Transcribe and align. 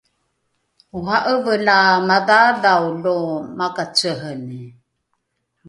ora’eve 0.97 1.55
la 1.65 1.79
madhaadhao 2.07 2.87
lo 3.03 3.17
makaceheni 3.57 4.61